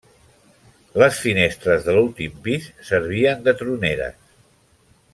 [1.01, 4.21] Les finestres de l'últim pis servien de troneres.